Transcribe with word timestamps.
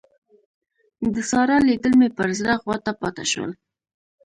د 1.13 1.15
سارا 1.29 1.57
لیدل 1.69 1.93
مې 1.99 2.09
پر 2.17 2.29
زړه 2.39 2.53
غوټه 2.63 2.91
پاته 3.01 3.23
شول. 3.31 3.51